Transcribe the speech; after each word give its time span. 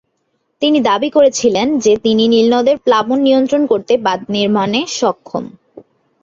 তিনি 0.61 0.79
দাবি 0.81 1.09
করেছিলেন 1.09 1.67
যে 1.79 1.93
তিনি 2.05 2.23
নীল 2.27 2.47
নদের 2.55 2.77
প্লাবন 2.85 3.19
নিয়ন্ত্রণ 3.23 3.63
করতে 3.71 3.93
বাঁধ 4.05 4.21
নির্মাণে 4.35 4.81
সক্ষম। 4.99 5.43